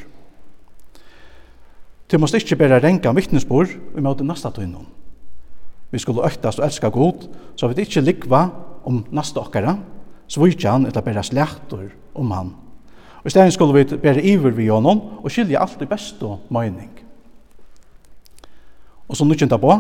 Du 2.10 2.18
måst 2.18 2.38
ikkje 2.38 2.58
bæra 2.58 2.80
renga 2.82 3.12
vittnesbord 3.14 3.70
i 3.70 4.02
måte 4.02 4.26
nasta 4.26 4.50
tøynum. 4.54 4.88
Vi 5.92 6.00
skulle 6.00 6.26
øktast 6.26 6.60
og 6.60 6.66
elska 6.66 6.90
god, 6.90 7.28
så 7.56 7.68
vi 7.68 7.82
ikkje 7.82 8.02
likva 8.06 8.48
om 8.86 9.04
nasta 9.12 9.42
okkara, 9.42 9.76
svoitja 10.28 10.72
han 10.72 10.88
etter 10.90 11.06
bæra 11.06 11.24
slektor 11.24 11.90
om 12.16 12.32
han. 12.32 12.52
Og 13.20 13.26
i 13.26 13.34
stedet 13.34 13.54
skulle 13.54 13.74
vi 13.78 13.98
bæra 13.98 14.22
iver 14.22 14.52
vi 14.58 14.68
honom 14.68 15.02
og 15.24 15.32
skilje 15.32 15.60
alt 15.60 15.82
i 15.82 15.90
best 15.90 16.24
og 16.24 16.40
møyning. 16.50 16.92
Og 19.10 19.18
så 19.18 19.26
nukjenta 19.26 19.58
på, 19.58 19.74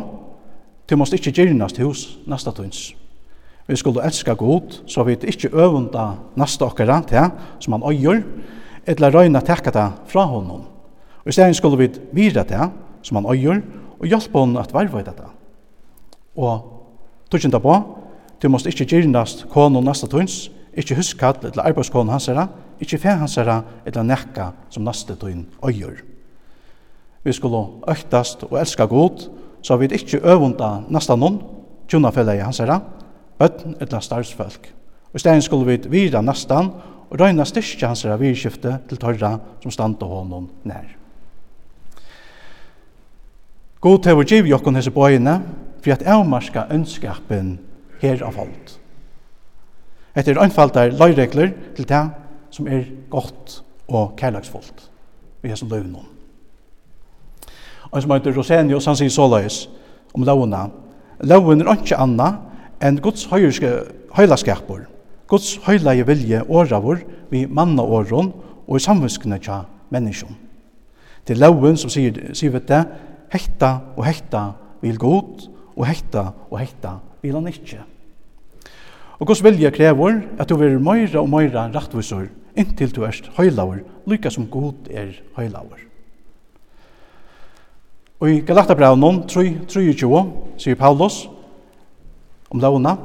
du 0.89 0.96
måst 0.98 1.13
ikkje 1.13 1.34
gyrnast 1.38 1.78
hos 1.78 2.18
nasta 2.28 2.51
tøyns 2.51 2.96
vi 3.70 3.76
skulle 3.76 4.02
elska 4.06 4.34
god, 4.34 4.82
så 4.88 5.04
vi 5.04 5.14
ikke 5.14 5.52
øvunda 5.54 6.16
nasta 6.36 6.66
okkara 6.66 7.02
til 7.06 7.18
ja, 7.18 7.30
som 7.60 7.76
han 7.78 7.84
øyer, 7.86 8.24
etla 8.88 9.12
røyna 9.14 9.42
tekka 9.46 9.70
det 9.70 9.86
fra 10.10 10.26
honom. 10.26 10.66
Og 11.22 11.30
i 11.30 11.32
stedet 11.32 11.56
skulle 11.56 11.78
vi 11.78 11.90
vira 12.12 12.44
det 12.44 12.70
som 13.04 13.16
han 13.16 13.30
øyer, 13.30 13.62
og 14.00 14.08
hjelpa 14.08 14.40
honom 14.40 14.58
at 14.58 14.74
varva 14.74 15.00
i 15.00 15.06
dette. 15.06 15.30
Og 16.36 16.66
tukkinda 17.32 17.60
på, 17.60 17.78
du 18.42 18.50
måst 18.50 18.66
ikkje 18.66 18.88
gyrnast 18.90 19.46
konon 19.54 19.86
nasta 19.86 20.08
tunns, 20.08 20.50
ikkje 20.74 20.98
huskall 20.98 21.38
etla 21.46 21.68
arbeidskonon 21.70 22.10
hansara, 22.10 22.48
ikkje 22.82 23.04
fe 23.04 23.14
hansara 23.22 23.62
etla 23.86 24.04
nekka 24.04 24.52
som 24.70 24.84
nasta 24.84 25.14
tunn 25.16 25.46
øyer. 25.62 26.02
Vi 27.24 27.34
skulle 27.34 27.68
øktast 27.88 28.44
og 28.50 28.58
elska 28.60 28.86
god, 28.86 29.30
så 29.62 29.78
vi 29.78 29.92
ikkje 29.94 30.24
øvunda 30.24 30.80
nasta 30.90 31.16
noen, 31.16 31.44
tjuna 31.88 32.10
fella 32.10 32.34
i 32.34 32.42
hansara, 32.42 32.80
bøtten 33.39 33.75
eller 33.79 34.03
starvsfolk. 34.03 34.69
Og 35.10 35.15
i 35.15 35.19
stedet 35.24 35.43
skulle 35.43 35.65
vi 35.65 35.89
vira 35.89 36.22
nastan 36.22 36.72
og 37.10 37.19
røyna 37.19 37.46
styrkja 37.48 37.89
hans 37.89 38.05
virskifte 38.05 38.77
til 38.89 39.01
torra 39.01 39.38
som 39.63 39.74
standa 39.74 40.05
honom 40.05 40.50
nær. 40.63 40.96
God 43.81 44.03
til 44.03 44.19
å 44.19 44.27
giv 44.27 44.50
jokkon 44.50 44.75
hese 44.75 44.91
bøyene 44.91 45.39
for 45.79 45.96
at 45.96 46.03
avmarska 46.03 46.67
ønskapen 46.75 47.55
her 48.01 48.22
av 48.27 48.36
hold. 48.36 48.75
Etter 50.19 50.39
anfaldar 50.41 50.91
løyregler 50.91 51.53
til 51.77 51.88
det 51.88 52.03
som 52.51 52.67
er 52.67 52.89
godt 53.10 53.62
og 53.88 54.15
kærlagsfullt 54.19 54.89
vi 55.41 55.51
er 55.53 55.55
som 55.55 55.69
løven 55.72 55.96
om. 55.96 56.08
Og 57.89 58.01
som 58.03 58.12
heter 58.12 58.36
Rosenius, 58.36 58.86
han 58.86 58.98
sier 59.00 59.10
såleis 59.13 59.63
om 60.13 60.25
lovene. 60.27 60.67
Loven 61.24 61.63
er 61.63 61.79
ikke 61.79 61.98
anna 61.98 62.34
en 62.81 63.00
Guds 63.03 63.27
høylaskapur, 63.29 64.86
Guds 65.29 65.59
høylage 65.65 66.05
vilje 66.07 66.41
åravur 66.50 67.03
vi 67.29 67.45
manna 67.45 67.83
åron 67.83 68.31
og 68.67 68.77
i 68.77 68.83
samvinskene 68.83 69.38
tja 69.41 69.62
menneskjon. 69.93 70.36
Det 71.27 71.36
er 71.36 71.43
loven 71.43 71.77
som 71.77 71.91
sier, 71.93 72.15
sier 72.33 72.53
vi 72.55 72.62
det, 72.65 72.81
hekta 73.33 73.75
og 73.95 74.05
hekta 74.07 74.43
vil 74.81 74.98
god, 74.98 75.45
og 75.75 75.86
hekta 75.86 76.31
og 76.50 76.57
hekta 76.62 76.95
vil 77.21 77.38
han 77.38 77.50
ikkje. 77.51 77.83
Og 79.19 79.27
Guds 79.27 79.43
vilje 79.43 79.69
krever 79.75 80.21
at 80.39 80.50
du 80.50 80.55
vil 80.57 80.79
møyra 80.81 81.21
og 81.21 81.29
møyra 81.29 81.67
rattvisor 81.74 82.29
inntil 82.57 82.93
du 82.95 83.03
erst 83.05 83.29
høylaur, 83.38 83.83
lykka 84.09 84.31
som 84.31 84.48
god 84.50 84.89
er 84.89 85.12
høylaur. 85.38 85.86
Og 88.19 88.31
i 88.31 88.39
Galatabravnen 88.43 89.21
3.20 89.31 90.57
sier 90.59 90.79
Paulus, 90.79 91.27
om 92.50 92.62
lovna. 92.62 92.98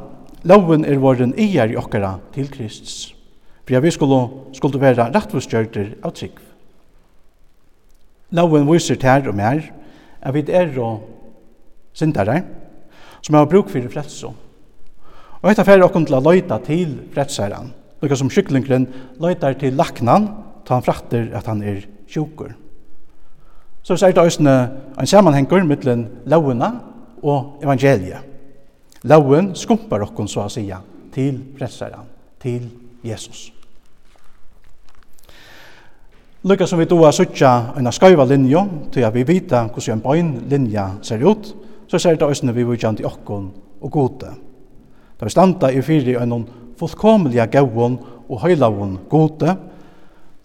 Loven 0.44 0.84
er 0.84 1.00
våren 1.00 1.32
eier 1.40 1.72
i 1.72 1.78
okkara 1.80 2.18
til 2.34 2.50
Kristus. 2.52 3.14
For 3.64 3.80
vi 3.80 3.92
skulle, 3.94 4.20
skulle 4.52 4.80
være 4.80 5.08
rettvustgjørter 5.14 5.94
av 6.04 6.12
trygg. 6.16 6.36
Loven 8.34 8.66
viser 8.68 8.98
til 9.00 9.30
og 9.30 9.36
mer 9.38 9.62
at 10.24 10.34
vi 10.34 10.44
er 10.48 10.72
og 10.80 11.04
syndere 11.96 12.42
som 13.24 13.38
har 13.38 13.48
bruk 13.48 13.70
for 13.72 13.88
frelse. 13.92 14.32
Og 15.40 15.50
etter 15.50 15.64
færre 15.64 15.84
okken 15.86 16.04
til 16.08 16.16
å 16.16 16.24
løyta 16.24 16.58
til 16.64 16.98
frelseren, 17.14 17.70
noe 18.00 18.16
som 18.16 18.30
skyklingren 18.32 18.86
løytar 19.20 19.56
til 19.60 19.76
laknan, 19.76 20.28
ta 20.64 20.78
han 20.78 20.84
fratter 20.84 21.30
at 21.36 21.48
han 21.48 21.62
er 21.64 21.84
sjukur. 22.08 22.52
Så 23.84 23.96
er 24.00 24.12
det 24.16 24.22
også 24.24 24.44
en 24.44 25.08
sammenhenger 25.08 25.64
mellom 25.68 26.06
lovene 26.28 26.70
og 27.22 27.60
evangeliet. 27.64 28.33
Lauen 29.04 29.54
skumpar 29.54 30.00
okkon 30.00 30.28
så 30.28 30.40
att 30.40 30.52
säga 30.52 30.78
til 31.12 31.40
frälsaren, 31.58 32.06
til 32.40 32.70
Jesus. 33.04 33.52
Lukka 36.42 36.66
som 36.66 36.78
vi 36.78 36.84
då 36.84 37.04
har 37.04 37.12
suttja 37.12 37.72
en 37.76 37.92
skaiva 37.92 38.24
linjo, 38.24 38.68
til 38.92 39.04
att 39.04 39.14
vi 39.14 39.22
vita 39.22 39.66
hvordan 39.66 39.92
en 39.92 40.00
bøyn 40.00 40.48
linja 40.48 40.90
ser 41.02 41.30
ut, 41.30 41.54
så 41.88 41.98
ser 41.98 42.14
det 42.14 42.28
ösne 42.28 42.52
vi 42.52 42.62
vujtjant 42.62 43.00
i 43.00 43.04
okkon 43.04 43.52
og 43.80 43.90
gode. 43.90 44.30
Da 45.20 45.24
vi 45.24 45.30
standa 45.30 45.68
i 45.68 45.82
fyri 45.82 46.16
en 46.16 46.46
fullkomliga 46.78 47.46
gauon 47.46 47.98
og 48.28 48.40
høylavon 48.40 48.98
gode, 49.08 49.56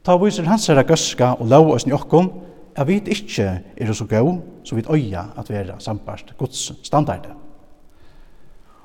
ta 0.04 0.18
viser 0.18 0.44
hans 0.44 0.68
herra 0.68 0.84
gøska 0.84 1.36
og 1.40 1.48
lau 1.48 1.72
oss 1.74 1.88
i 1.88 1.92
okkon, 1.92 2.32
at 2.76 2.88
vi 2.88 3.02
ikkje 3.06 3.60
er 3.78 3.94
så 3.94 4.06
gau, 4.06 4.38
så 4.64 4.76
vi 4.76 4.84
øya 4.90 5.24
at 5.38 5.50
vera 5.50 5.80
sambart 5.80 6.34
gods 6.38 6.72
standardet. 6.84 7.49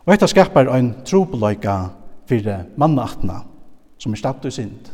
Og 0.04 0.12
dette 0.12 0.28
skapar 0.28 0.68
ein 0.68 0.90
trobeløyga 1.06 1.76
for 2.28 2.48
mannaatna, 2.76 3.40
som 3.98 4.12
er 4.12 4.20
stapt 4.20 4.44
og 4.44 4.52
sind. 4.52 4.90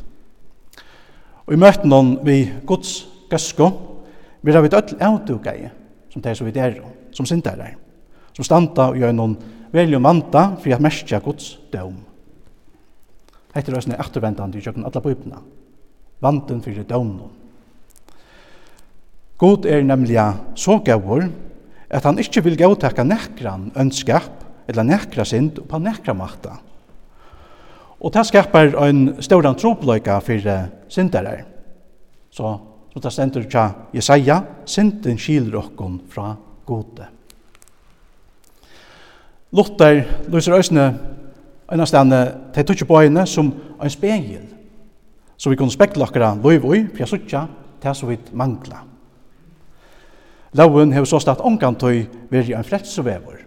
Og 1.47 1.55
i 1.57 1.59
møtten 1.59 1.91
noen 1.91 2.13
vi 2.23 2.45
Guds 2.67 3.09
gøsko, 3.31 3.71
vi 4.43 4.55
har 4.55 4.63
vi 4.63 4.71
dødl 4.71 5.01
avdukai, 5.03 5.71
som 6.11 6.23
det 6.23 6.31
er 6.31 6.39
så 6.39 6.47
vi 6.47 6.55
der, 6.55 6.79
som 7.11 7.27
sindarar, 7.27 7.75
som 8.37 8.47
standa 8.47 8.91
og 8.93 9.01
gjør 9.01 9.17
noen 9.17 9.35
velje 9.75 9.99
og 9.99 10.05
manta 10.05 10.45
for 10.63 10.75
at 10.75 10.83
merskja 10.83 11.19
Guds 11.25 11.57
døm. 11.73 11.99
Hette 13.51 13.73
er 13.73 13.81
òsne 13.81 13.99
ettervendande 13.99 14.59
i 14.59 14.63
kjøkken 14.63 14.87
alla 14.87 15.03
bøybna, 15.03 15.43
vanden 16.23 16.63
fyrir 16.63 16.87
dømnon. 16.87 17.35
God 19.41 19.67
er 19.67 19.83
nemlig 19.83 20.21
så 20.55 20.77
gavur 20.85 21.25
at 21.91 22.05
han 22.05 22.21
ikkje 22.21 22.45
vil 22.45 22.59
gautakka 22.61 23.03
nekran 23.03 23.71
ønskap 23.75 24.40
eller 24.71 24.87
nekra 24.87 25.27
sind 25.27 25.59
og 25.59 25.69
på 25.69 25.79
nekra 25.83 26.15
makta. 26.15 26.57
Og 28.01 28.13
det 28.15 28.27
skapar 28.27 28.73
ein 28.81 29.17
stóran 29.21 29.59
tropløyka 29.59 30.21
fyrir 30.25 30.71
sindarar. 30.89 31.45
Så, 32.31 32.57
så 32.95 33.03
det 33.03 33.13
stendur 33.13 33.49
tja 33.51 33.67
Jesaja, 33.93 34.41
sinden 34.65 35.19
skiler 35.19 35.59
okkon 35.61 35.99
fra 36.09 36.33
gode. 36.67 37.09
Luther 39.51 40.05
lyser 40.31 40.55
òsne 40.55 40.85
en 41.71 41.83
av 41.83 41.89
stedene 41.91 42.21
til 42.55 42.67
tutsi 42.67 42.87
bøyene 42.87 43.27
som 43.27 43.51
en 43.83 43.91
spegel, 43.91 44.47
så 45.37 45.51
vi 45.51 45.59
kunne 45.59 45.75
spekla 45.75 46.07
okkara 46.07 46.37
løyv 46.39 46.65
ui, 46.67 46.85
for 46.87 47.03
jeg 47.03 47.11
suttja 47.11 47.45
til 47.83 47.97
så 47.97 48.09
vidt 48.09 48.31
mangla. 48.37 48.85
Loven 50.59 50.95
hefur 50.95 51.11
så 51.11 51.21
stått 51.23 51.43
omkantøy 51.47 52.05
veri 52.31 52.55
en 52.55 52.67
frelsevevor, 52.67 53.43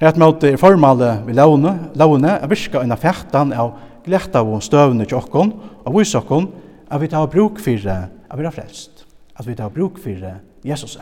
Rett 0.00 0.16
måte 0.16 0.48
er 0.48 0.56
formale 0.56 1.18
vi 1.26 1.34
laune, 1.36 1.74
laune 2.00 2.38
er 2.40 2.48
virka 2.48 2.80
en 2.80 2.94
affektan 2.94 3.50
av 3.52 3.74
gletta 4.06 4.40
og 4.40 4.62
støvne 4.64 5.04
til 5.04 5.18
okkon, 5.18 5.52
og 5.84 5.98
vise 5.98 6.16
okkon 6.16 6.48
at 6.88 7.02
vi 7.02 7.10
tar 7.12 7.28
bruk 7.28 7.60
for 7.60 7.84
at 7.90 8.38
vi 8.38 8.46
er 8.48 8.54
frelst, 8.54 9.04
at 9.36 9.44
vi 9.44 9.58
tar 9.58 9.68
bruk 9.74 10.00
for 10.00 10.24
Jesus. 10.64 10.96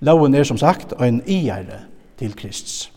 Lauen 0.00 0.34
er 0.34 0.46
som 0.46 0.58
sagt 0.62 0.94
en 1.02 1.20
iere 1.26 1.82
til 2.20 2.38
Kristus. 2.38 2.92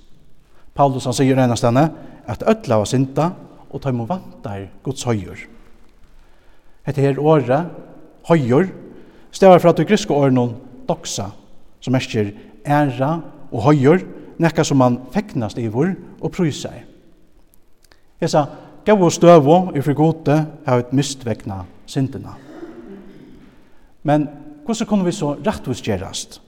Paulus 0.78 1.10
han 1.10 1.18
sier 1.18 1.38
ennast 1.38 1.66
denne 1.66 1.90
at 2.30 2.46
ødla 2.46 2.80
var 2.84 2.90
synda 2.90 3.32
og 3.74 3.82
ta 3.82 3.90
imot 3.90 4.10
vantar 4.10 4.68
Guds 4.86 5.04
høyur. 5.04 5.48
Hette 6.86 7.02
her 7.02 7.18
året, 7.18 7.74
høyur, 8.30 8.70
stavar 9.34 9.62
fra 9.64 9.74
at 9.74 9.82
du 9.82 9.88
griske 9.88 10.14
åren 10.14 10.60
doxa, 10.86 11.32
som 11.82 11.96
merker 11.98 12.36
æra 12.64 13.16
og 13.50 13.66
høyur, 13.72 14.04
nekka 14.42 14.64
som 14.64 14.78
man 14.78 15.00
feknast 15.14 15.58
ivor 15.58 15.94
og 16.22 16.32
prysar. 16.32 16.84
Hesa 18.22 18.46
gav 18.86 19.02
og 19.04 19.12
støvo 19.12 19.72
i 19.76 19.82
fri 19.82 19.96
gode 19.98 20.38
har 20.66 20.80
et 20.80 20.94
mistvekna 20.94 21.64
syndina. 21.86 22.36
Men 24.04 24.28
hvordan 24.66 24.88
kunne 24.88 25.06
vi 25.06 25.12
så 25.12 25.36
rettvisgjerast? 25.46 26.42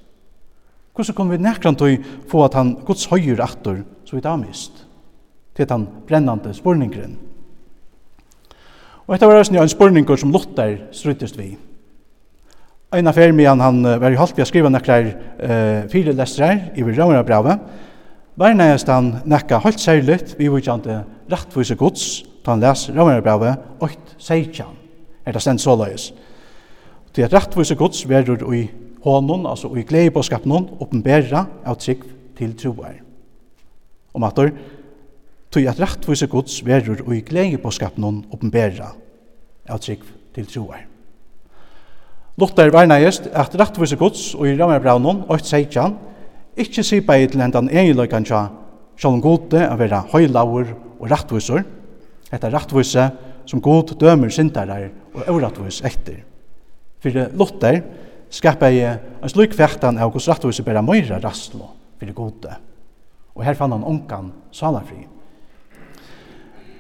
Hvordan 0.96 1.16
kunne 1.16 1.36
vi 1.36 1.44
nekrant 1.44 1.82
å 1.84 1.92
få 2.32 2.46
at 2.46 2.56
han 2.56 2.76
gods 2.88 3.10
høyur 3.12 3.44
aktor 3.44 3.82
så 4.08 4.16
vi 4.16 4.24
da 4.24 4.36
mist? 4.40 4.86
Til 5.56 5.68
han 5.70 5.88
brennande 6.08 6.54
spurningren. 6.56 7.18
Og 9.06 9.16
etter 9.16 9.30
var 9.30 9.44
det 9.44 9.62
en 9.62 9.70
spurningur 9.70 10.18
som 10.18 10.32
Lothar 10.34 10.78
struttest 10.92 11.38
vi. 11.38 11.54
Ein 12.94 13.08
affær 13.10 13.34
med 13.34 13.48
han 13.50 13.82
var 13.84 14.14
i 14.14 14.16
halt 14.16 14.38
vi 14.38 14.46
skriva 14.46 14.70
nakrar 14.70 15.08
eh 15.40 15.88
fire 15.90 16.14
lestrar 16.14 16.72
i 16.76 16.84
Rómara 16.84 17.24
brava. 17.24 17.58
Var 18.38 18.54
næst 18.54 18.88
han 18.88 19.22
nakka 19.26 19.58
halt 19.58 19.80
særligt 19.80 20.36
vi 20.40 20.48
vukjante 20.48 21.04
rættvise 21.32 21.76
gods, 21.76 22.24
han 22.46 22.60
les 22.60 22.90
Rómara 22.90 23.22
brava 23.22 23.56
8 23.80 23.98
16. 24.18 24.66
Er 25.26 25.32
det 25.32 25.42
sent 25.42 25.62
såleis. 25.62 26.14
Det 27.16 27.24
er 27.24 27.34
rættvise 27.34 27.76
gods 27.76 28.10
verur 28.10 28.54
i 28.54 28.70
honon, 29.04 29.46
altså 29.46 29.76
i 29.76 29.84
glei 29.84 30.10
på 30.10 30.22
skapnon, 30.22 30.70
oppenbera 30.80 31.46
av 31.66 31.78
trygg 31.78 32.04
til 32.38 32.54
troar. 32.54 32.96
Og 34.14 34.22
matur, 34.22 34.50
tog 35.52 35.68
at 35.68 35.80
rættvise 35.80 36.28
gods 36.28 36.66
verur 36.66 37.14
i 37.14 37.22
glei 37.22 37.58
på 37.58 37.72
skapnon, 37.72 38.26
oppenbera 38.32 38.92
av 39.70 39.80
trygg 39.80 40.04
til 40.36 40.46
troar. 40.46 40.95
Luther 42.36 42.68
var 42.68 42.82
varnaðist 42.82 43.30
at 43.32 43.54
rettvise 43.56 43.96
gods 43.96 44.34
og 44.36 44.50
i 44.50 44.56
Rammerbraunen 44.60 45.22
8.16 45.32 45.94
ikkje 46.60 46.84
sipa 46.84 47.16
i 47.16 47.28
til 47.32 47.40
hendan 47.40 47.70
egenløykan 47.72 48.26
tja 48.28 48.42
sjálfum 49.00 49.22
gode 49.24 49.62
a 49.64 49.76
vera 49.80 50.02
høylaur 50.12 50.74
og 51.00 51.06
rattvisur, 51.12 51.64
etter 52.32 52.52
rettvise 52.52 53.06
som 53.48 53.62
god 53.64 53.94
dømer 54.00 54.34
syndarar 54.36 54.90
og 55.14 55.24
euratvis 55.30 55.80
etter. 55.88 56.18
Fyrir 57.00 57.32
Luther 57.40 57.80
skapa 58.32 58.68
i 58.68 58.82
en 58.84 59.32
slik 59.32 59.56
fjertan 59.56 60.00
av 60.00 60.12
Guds 60.12 60.28
rettvise 60.28 60.66
bera 60.66 60.84
møyra 60.84 61.22
rastlo 61.24 61.70
fyrir 62.02 62.18
gode. 62.18 62.52
Og 63.36 63.46
her 63.48 63.56
fann 63.56 63.72
han 63.72 63.84
onkan 63.88 64.34
salafri. 64.52 65.06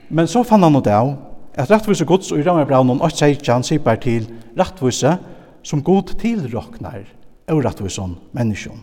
Men 0.09 0.27
så 0.27 0.43
fann 0.43 0.67
han 0.67 0.75
ut 0.75 0.91
av 0.91 1.13
at 1.55 1.71
rettvise 1.71 2.07
gods 2.07 2.33
og 2.35 2.43
i 2.43 2.43
Rammerbraunen 2.43 2.99
8.16 2.99 3.69
sipar 3.71 4.03
til 4.03 4.27
rattvise 4.59 5.15
som 5.65 5.81
god 5.83 6.13
tilroknar 6.21 7.03
og 7.49 7.63
rattvisen 7.65 8.15
menneskjon. 8.35 8.81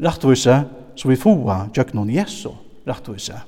Rattvise 0.00 0.56
som 0.96 1.10
vi 1.10 1.18
fåa 1.18 1.64
gjøknon 1.74 2.12
Jesu 2.14 2.52
rattvise. 2.88 3.40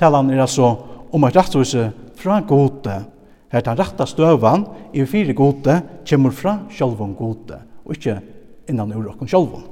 Talan 0.00 0.30
er 0.32 0.42
altså 0.42 0.70
om 1.12 1.26
at 1.28 1.36
rattvise 1.36 1.90
fra 2.20 2.40
gode, 2.46 2.96
her 3.50 3.64
den 3.66 3.78
ratta 3.78 4.06
støvan 4.06 4.64
i 4.94 5.04
fire 5.08 5.34
gode, 5.36 5.80
kommer 6.08 6.34
fra 6.34 6.56
sjolvon 6.72 7.16
gode, 7.18 7.58
og 7.84 7.96
ikke 7.96 8.20
innan 8.70 8.92
ur 8.94 9.10
okkon 9.12 9.30
sjølvon. 9.30 9.66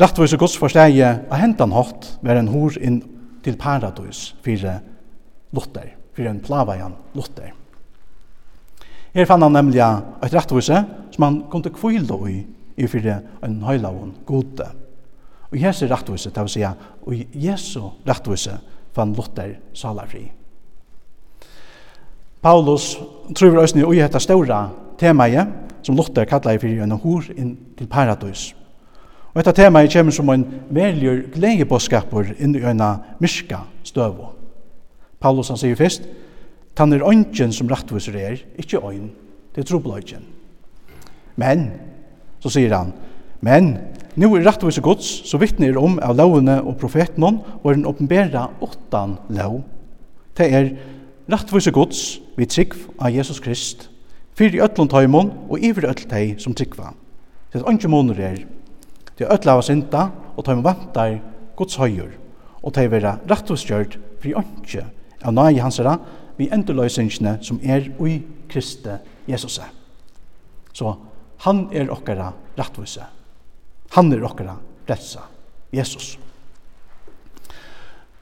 Rattvise 0.00 0.38
gods 0.40 0.56
forsteie 0.56 1.08
av 1.28 1.40
hentan 1.42 1.74
hatt 1.76 2.14
ver 2.24 2.40
en 2.40 2.50
hor 2.52 2.76
inn 2.80 3.02
til 3.44 3.58
paradis 3.60 4.30
fire 4.44 4.78
lotter, 5.56 5.94
fire 6.16 6.32
en 6.32 6.42
plavajan 6.44 6.94
lotter. 7.18 7.52
Her 9.14 9.26
fann 9.26 9.42
han 9.42 9.52
nemlig 9.52 9.80
et 9.82 10.34
rettvise 10.34 10.84
som 11.10 11.24
han 11.26 11.38
kom 11.50 11.62
til 11.62 11.74
kvile 11.74 12.18
i, 12.30 12.36
i 12.76 12.86
fyrir 12.86 13.22
en 13.44 13.62
høylavun 13.62 14.14
gode. 14.26 14.66
Og 15.50 15.58
Jesu 15.58 15.86
rettvise, 15.90 16.30
det 16.30 16.42
vil 16.42 16.52
si, 16.52 16.62
og 16.62 17.14
Jesu 17.34 17.80
rettvise 18.06 18.60
fann 18.94 19.14
Luther 19.16 19.56
salarfri. 19.74 20.30
Paulus 22.42 22.94
tror 23.36 23.50
vi 23.50 23.80
ni 23.80 23.96
i 23.96 24.00
etta 24.00 24.18
ståra 24.18 24.68
temaet 24.98 25.48
som 25.82 25.96
Luther 25.96 26.24
kallar 26.24 26.58
fyrir 26.58 26.82
en 26.82 26.92
hor 26.92 27.26
inn 27.36 27.56
til 27.76 27.88
paradis. 27.88 28.54
Og 29.34 29.42
etta 29.42 29.52
temaet 29.52 29.92
kommer 29.92 30.12
som 30.12 30.30
en 30.30 30.46
veljur 30.70 31.26
gledebåskapur 31.34 32.32
inn 32.38 32.54
i 32.56 32.64
en 32.64 32.80
myska 33.20 33.60
støvo. 33.84 34.32
Paulus 35.20 35.48
han 35.48 35.58
sier 35.60 35.76
fyrst, 35.76 36.06
Tan 36.80 36.94
er 36.96 37.02
ønsken 37.04 37.50
som 37.52 37.68
rettviser 37.68 38.14
er, 38.16 38.38
ikkje 38.56 38.78
øyn, 38.80 39.08
det 39.52 39.60
er 39.60 39.66
trobløyken. 39.68 40.22
Men, 41.36 41.66
så 42.40 42.48
sier 42.54 42.72
han, 42.72 42.94
men, 43.44 43.74
nu 44.16 44.30
er 44.32 44.46
rettviser 44.46 44.80
gods, 44.80 45.10
så 45.28 45.36
vittner 45.42 45.76
om 45.76 45.98
av 46.00 46.14
lovene 46.16 46.54
og 46.64 46.78
profetene, 46.80 47.34
og 47.60 47.66
er 47.68 47.76
en 47.76 47.84
åpenbæra 47.90 48.46
åttan 48.64 49.18
lov. 49.36 49.58
Det 50.40 50.46
er 50.48 50.70
rettviser 51.28 51.74
gods, 51.76 52.00
vi 52.40 52.48
trygg 52.48 52.72
av 52.96 53.12
Jesus 53.12 53.42
Krist, 53.44 53.90
fyrir 54.32 54.64
öllun 54.64 54.88
tøymon 54.88 55.34
og 55.50 55.60
iver 55.60 55.84
öll 55.90 56.06
tei 56.08 56.38
som 56.40 56.56
tryggva. 56.56 56.94
Det 57.52 57.60
er 57.60 57.68
ønsken 57.68 57.92
måneder 57.92 58.24
er, 58.30 58.40
det 59.18 59.26
er 59.26 59.36
öll 59.36 59.52
av 59.52 59.60
synda, 59.68 60.06
og 60.32 60.48
tøymon 60.48 60.64
vantar 60.64 61.18
gods 61.60 61.76
høyur, 61.76 62.16
og 62.64 62.72
tei 62.72 62.88
vera 62.88 63.18
rettvisgjørt 63.28 63.98
fyrir 64.24 64.40
ønsken 64.40 64.88
av 65.20 65.36
nai 65.36 65.60
hansara, 65.60 65.98
vi 66.40 66.48
endurløysingene 66.52 67.36
som 67.44 67.60
er 67.62 67.90
ui 68.00 68.20
Kristi 68.50 68.96
Jesus. 69.28 69.60
Så 70.72 70.94
han 71.44 71.66
er 71.72 71.92
okkara 71.92 72.32
rettvise. 72.58 73.04
Han 73.96 74.12
er 74.12 74.24
okkara 74.24 74.56
retsa. 74.88 75.26
Jesus. 75.72 76.18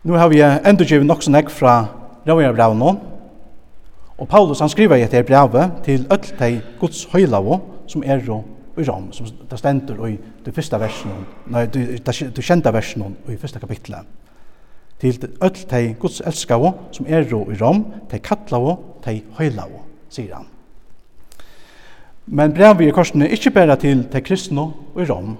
Nu 0.04 0.12
har 0.18 0.28
vi 0.28 0.42
endurgivet 0.42 1.06
nok 1.06 1.22
som 1.22 1.34
jeg 1.34 1.50
fra 1.50 1.78
Rauja 2.28 2.52
Braunå, 2.52 2.94
og 4.18 4.28
Paulus 4.28 4.60
han 4.60 4.68
skriver 4.68 4.98
i 4.98 5.04
etter 5.06 5.22
brevet 5.22 5.82
til 5.84 6.06
öll 6.10 6.30
de 6.38 6.60
Guds 6.80 7.04
høylavo 7.12 7.60
som 7.88 8.02
er 8.02 8.22
og 8.30 8.44
i 8.78 8.84
Rom, 8.86 9.12
som 9.12 9.26
det 9.50 9.58
stender 9.58 10.06
i 10.06 10.16
det 10.44 10.54
første 10.54 10.78
versen, 10.80 11.10
nei, 11.50 11.64
det, 11.66 12.06
det, 12.06 12.14
det 12.36 12.44
kjente 12.44 12.72
versen 12.72 13.16
i 13.28 13.36
første 13.36 13.58
kapitlet 13.58 14.06
til 15.00 15.28
öll 15.40 15.64
tei 15.70 15.94
Guds 16.00 16.20
elskavo 16.26 16.72
som 16.92 17.06
er 17.08 17.26
ro 17.30 17.44
i 17.50 17.56
Rom, 17.60 17.84
tei 18.10 18.18
kallavo, 18.18 18.78
tei 19.04 19.22
høylavo, 19.38 19.84
sier 20.10 20.34
han. 20.34 20.46
Men 22.26 22.52
brevet 22.52 22.88
i 22.88 22.92
korsene 22.92 23.28
er 23.28 23.36
ikke 23.36 23.76
til 23.80 24.04
tei 24.10 24.20
kristno 24.20 24.72
og 24.94 25.02
i 25.02 25.06
Rom. 25.08 25.36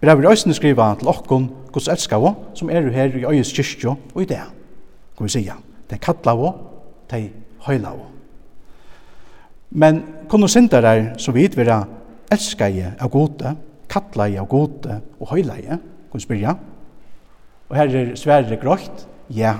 Brevet 0.00 0.24
i 0.24 0.26
òsne 0.26 0.54
skriva 0.54 0.94
til 0.98 1.08
okkon 1.08 1.50
Guds 1.72 1.88
elskavo 1.88 2.34
som 2.54 2.70
er 2.70 2.90
her 2.90 3.16
i 3.16 3.24
øyes 3.24 3.52
kyrkjo 3.52 3.96
og 4.14 4.22
i 4.22 4.26
det, 4.26 4.42
kan 5.16 5.24
vi 5.24 5.28
sija. 5.28 5.56
Tei 5.88 5.98
kallavo, 5.98 6.54
tei 7.08 7.30
høylavo. 7.66 8.06
Men 9.70 10.02
kunne 10.28 10.48
syndarar 10.48 11.18
som 11.18 11.34
vidt 11.34 11.56
vera 11.56 11.84
elskaje 12.32 12.94
av 13.00 13.10
gode, 13.10 13.56
kallaje 13.90 14.40
av 14.40 14.48
gode 14.48 15.00
og 15.20 15.30
høylaje, 15.30 15.78
kan 15.78 16.20
vi 16.20 16.22
spyrja, 16.22 16.56
Og 17.68 17.76
her 17.76 17.90
er 17.90 18.14
svære 18.18 18.58
grøyt, 18.62 19.06
ja, 19.30 19.56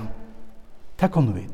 det 0.99 1.11
kunne 1.11 1.35
vi. 1.35 1.47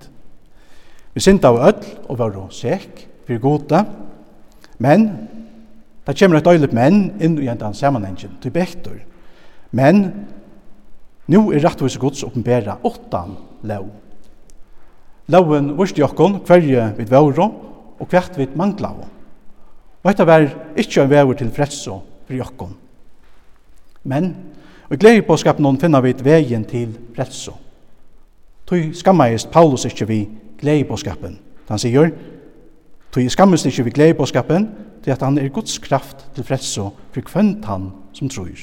Vi 1.14 1.22
synda 1.22 1.50
av 1.50 1.60
ødl 1.70 1.90
og 2.10 2.20
var 2.20 2.38
sekk 2.54 3.08
for 3.28 3.42
gode, 3.42 3.84
men 4.82 5.08
det 6.08 6.18
kommer 6.20 6.38
et 6.38 6.48
øyelig 6.48 6.74
menn 6.76 7.04
inn 7.22 7.38
i 7.40 7.48
en 7.48 7.60
den 7.60 7.76
sammenhengen 7.78 8.38
til 8.42 8.52
bektor. 8.52 8.98
Men 9.72 10.04
nå 11.32 11.46
er 11.54 11.64
rettvis 11.64 11.98
gods 11.98 12.24
åpenbæra 12.26 12.80
åttan 12.84 13.38
lov. 13.64 13.88
Loven 15.32 15.72
vurste 15.78 16.02
jokkon 16.02 16.42
hverje 16.44 16.90
vid 16.98 17.10
våro 17.14 17.46
og 18.00 18.10
hvert 18.12 18.36
vid 18.38 18.58
manglavo. 18.60 19.06
Og 20.04 20.10
dette 20.10 20.28
var 20.28 20.50
ikkje 20.76 21.06
en 21.06 21.14
vever 21.14 21.38
til 21.40 21.52
fredso 21.56 22.02
for 22.28 22.36
jokkon. 22.36 22.74
Men 24.04 24.34
Og 24.94 24.98
i 24.98 25.02
gledebåskapen 25.02 25.80
finner 25.82 26.04
vi 26.06 26.12
veien 26.22 26.66
til 26.70 26.92
frelse. 27.16 27.52
Tøy 28.70 28.92
skammeist 28.94 29.50
Paulus 29.50 29.88
ikke 29.90 30.06
vi 30.06 30.18
gledebåskapen. 30.62 31.40
Han 31.66 31.82
sier, 31.82 32.12
tøy 33.10 33.26
skammeist 33.26 33.66
ikke 33.66 33.88
vi 33.88 33.96
gledebåskapen, 33.98 34.70
til 35.02 35.12
at 35.12 35.26
han 35.26 35.42
er 35.42 35.50
Guds 35.50 35.80
kraft 35.82 36.22
til 36.36 36.46
frelse 36.46 36.86
for 37.10 37.26
kvønt 37.26 37.66
han 37.66 37.90
som 38.14 38.30
tror. 38.30 38.54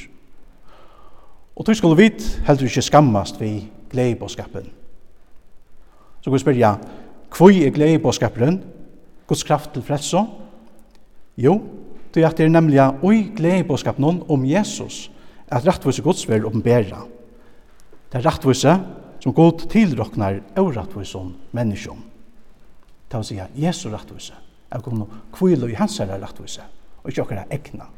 Og 1.56 1.66
tøy 1.66 1.74
skulle 1.74 1.98
vi 1.98 2.12
heller 2.46 2.62
ikke 2.62 2.86
skammast 2.92 3.40
vi 3.40 3.66
gledebåskapen. 3.90 4.70
Så 6.20 6.30
kan 6.30 6.32
vi 6.32 6.46
spørre, 6.46 6.76
hvor 7.38 7.50
er 7.50 7.70
gledebåskaperen, 7.70 8.62
Guds 9.26 9.42
kraft 9.42 9.72
til 9.74 9.82
frelse? 9.82 10.22
Jo, 11.36 11.62
at 12.14 12.38
det 12.38 12.44
er 12.44 12.48
nemlig 12.48 12.78
oi 13.02 13.32
skapen 13.76 14.22
om 14.28 14.44
Jesus, 14.44 15.10
at 15.50 15.66
rattvise 15.66 16.02
gods 16.02 16.26
vil 16.28 16.46
oppenbæra. 16.46 17.02
Det 18.10 18.18
er 18.18 18.26
rattvise 18.26 18.74
som 19.20 19.34
god 19.34 19.66
tilroknar 19.70 20.40
avrattvisen 20.58 21.34
menneskjum. 21.52 22.02
Det 23.10 23.18
vil 23.18 23.26
si 23.26 23.40
Jesu 23.58 23.88
rattvise 23.90 24.34
Jeg 24.70 24.82
kommer 24.82 25.06
kvile 25.34 25.66
i 25.66 25.74
hans 25.74 25.98
herre 25.98 26.20
rattvise, 26.22 26.62
og 27.02 27.10
ikke 27.10 27.22
akkurat 27.22 27.50
egna. 27.50 27.88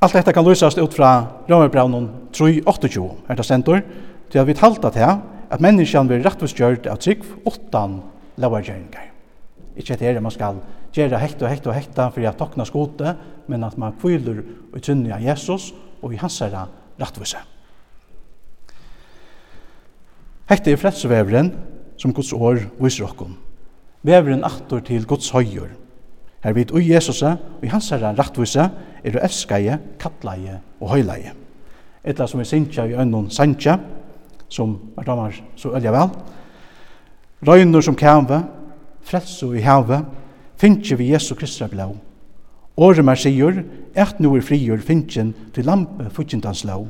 Alt 0.00 0.14
dette 0.14 0.32
kan 0.32 0.46
løsast 0.46 0.78
ut 0.78 0.94
fra 0.94 1.26
Rømerbraunen 1.48 2.06
3.28, 2.32 3.02
er 3.28 3.34
det 3.34 3.44
sentor, 3.44 3.82
til 4.30 4.38
at 4.38 4.46
vi 4.46 4.54
talte 4.54 4.92
til 4.94 5.18
at 5.50 5.60
menneskjan 5.60 6.06
blir 6.06 6.22
rettvis 6.22 6.54
gjørt 6.54 6.86
av 6.86 7.00
trygg 7.02 7.26
åttan 7.50 7.98
lavargjøringar. 8.38 9.10
Ikke 9.76 9.96
at 9.96 10.00
det 10.00 10.14
er 10.14 10.22
man 10.22 10.32
skal 10.32 10.62
gjøre 10.94 11.20
hekt 11.22 11.42
og 11.42 11.50
hekt 11.50 11.68
og 11.70 11.76
hekta 11.76 12.08
for 12.10 12.24
jeg 12.24 12.36
tokna 12.38 12.66
skote, 12.66 13.14
men 13.50 13.64
at 13.66 13.78
man 13.78 13.96
kviler 14.00 14.42
og 14.72 14.82
trunner 14.82 15.16
av 15.16 15.24
Jesus 15.24 15.70
og 16.02 16.14
i 16.14 16.20
hans 16.20 16.38
herre 16.42 16.66
rettvise. 17.00 17.42
Hekta 20.50 20.72
er 20.72 20.80
fredsveveren 20.80 21.52
som 22.00 22.14
Guds 22.14 22.32
år 22.34 22.64
viser 22.80 23.06
okkon. 23.06 23.36
Veveren 24.02 24.44
attor 24.44 24.80
til 24.82 25.06
Guds 25.06 25.30
høyer. 25.30 25.70
Her 26.40 26.56
vid 26.56 26.72
ui 26.72 26.86
Jesus 26.88 27.20
og 27.22 27.62
i 27.62 27.70
hans 27.70 27.90
herre 27.92 28.14
rettvise 28.16 28.64
er 29.04 29.12
du 29.12 29.20
elskaje, 29.20 29.78
kattleie 30.00 30.58
og 30.80 30.94
høyleie. 30.94 31.34
Etla 32.02 32.26
som 32.26 32.40
vi 32.40 32.48
sintja 32.48 32.86
i 32.88 32.96
øynnon 32.96 33.28
santja, 33.30 33.76
som 34.48 34.78
er 34.98 35.04
damer 35.06 35.36
så 35.56 35.74
ølja 35.76 35.92
vel. 35.94 36.14
Røyner 37.46 37.84
som 37.84 37.96
kjave, 37.96 38.40
frelse 39.04 39.46
i 39.56 39.62
havet, 39.64 40.04
finnje 40.60 40.96
vi 40.96 41.10
Jesu 41.12 41.34
Kristra 41.34 41.68
blau. 41.68 41.94
Åre 42.76 43.02
mer 43.04 43.18
sier, 43.18 43.62
et 43.96 44.20
nu 44.20 44.34
er 44.36 44.44
frigjør 44.44 44.82
finnjen 44.84 45.32
til 45.54 45.66
lampe 45.68 46.10
futtjentans 46.12 46.64
lau. 46.68 46.86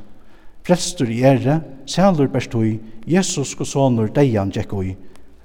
Frelstur 0.67 1.09
i 1.11 1.23
ære, 1.25 1.61
sælur 1.87 2.29
bestui, 2.31 2.79
Jesus 3.07 3.55
og 3.59 3.67
sonur 3.67 4.11
deian 4.15 4.51
djekkoi. 4.53 4.95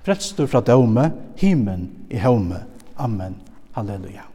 Frelstur 0.06 0.50
fra 0.50 0.62
daume, 0.62 1.12
himen 1.38 1.90
i 2.10 2.20
haume. 2.22 2.66
Amen. 2.98 3.38
Halleluja. 3.76 4.28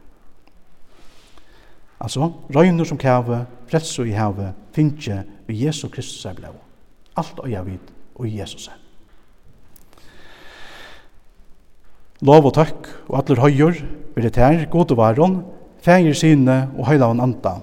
Altså, 2.00 2.32
røyner 2.54 2.84
som 2.84 2.98
kjave, 2.98 3.44
frelstur 3.68 4.08
i 4.08 4.16
heve, 4.16 4.52
finnje 4.72 5.22
vi 5.46 5.64
Jesu 5.66 5.88
Kristus 5.88 6.24
er. 6.24 6.52
Alt 7.16 7.38
og 7.38 7.50
jeg 7.50 7.66
vid, 7.66 7.94
og 8.14 8.38
Jesus 8.38 8.68
er. 8.68 8.79
Lov 12.20 12.50
og 12.50 12.52
takk 12.52 12.88
og 13.08 13.22
atler 13.22 13.40
høyur, 13.40 13.78
vi 14.12 14.22
her, 14.22 14.66
god 14.68 14.90
og 14.92 14.98
varon, 14.98 15.38
fægir 15.80 16.12
sine 16.12 16.68
og 16.76 16.88
heilavan 16.90 17.20
anda, 17.20 17.54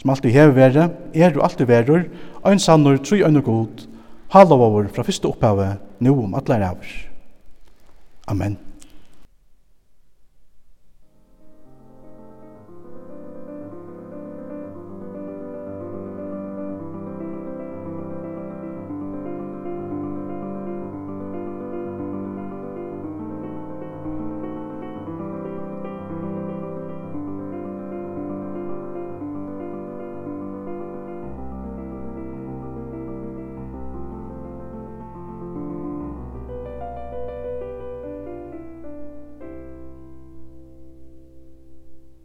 som 0.00 0.10
alltid 0.10 0.32
hever 0.32 0.54
vere, 0.56 0.88
er 1.14 1.36
og 1.36 1.44
alltid 1.44 1.68
verur, 1.68 2.06
ein 2.46 2.58
sannur, 2.58 2.96
tru 2.96 3.20
ein 3.20 3.36
og 3.36 3.44
god, 3.44 3.88
halavavur 4.32 4.88
fra 4.88 5.04
fyrste 5.04 5.28
opphavet, 5.28 5.76
nu 6.00 6.16
om 6.24 6.34
atler. 6.34 6.72
Amen. 8.26 8.56